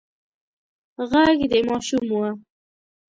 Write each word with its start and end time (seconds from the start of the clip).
غږ 1.09 1.39
د 1.51 1.53
ماشوم 1.67 2.05
و. 2.11 2.21